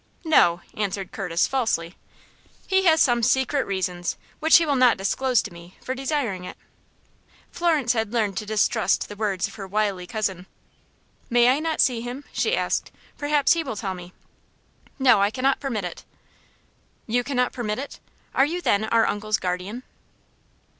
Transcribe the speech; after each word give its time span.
"No," 0.25 0.61
answered 0.73 1.11
Curtis, 1.11 1.45
falsely. 1.45 1.95
"He 2.65 2.85
has 2.85 2.99
some 2.99 3.21
secret 3.21 3.67
reason, 3.67 4.03
which 4.39 4.57
he 4.57 4.65
will 4.65 4.75
not 4.75 4.97
disclose 4.97 5.43
to 5.43 5.53
me, 5.53 5.77
for 5.79 5.93
desiring 5.93 6.43
it." 6.43 6.57
Florence 7.51 7.93
had 7.93 8.11
learned 8.11 8.35
to 8.37 8.45
distrust 8.47 9.07
the 9.09 9.15
words 9.15 9.47
of 9.47 9.53
her 9.61 9.67
wily 9.67 10.07
cousin. 10.07 10.47
"May 11.29 11.49
I 11.49 11.59
not 11.59 11.81
see 11.81 12.01
him?" 12.01 12.23
she 12.33 12.57
asked. 12.57 12.91
"Perhaps 13.19 13.53
he 13.53 13.61
will 13.63 13.75
tell 13.75 13.93
me." 13.93 14.11
"No; 14.97 15.21
I 15.21 15.29
cannot 15.29 15.59
permit 15.59 15.85
it." 15.85 16.03
"You 17.05 17.23
cannot 17.23 17.53
permit 17.53 17.77
it? 17.77 17.99
Are 18.33 18.43
you, 18.47 18.59
then, 18.59 18.85
our 18.85 19.05
uncle's 19.05 19.37
guardian?" 19.37 19.83